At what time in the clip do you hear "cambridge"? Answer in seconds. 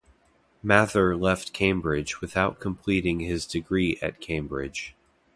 1.53-2.21, 4.19-4.95